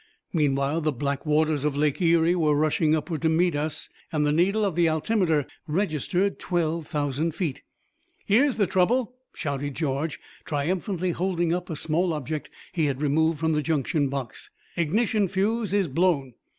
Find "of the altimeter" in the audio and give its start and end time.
4.65-5.45